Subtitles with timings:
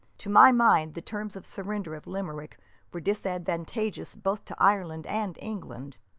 [0.17, 2.57] To my mind, the terms of the surrender of Limerick
[2.91, 5.97] were disadvantageous both to Ireland and England.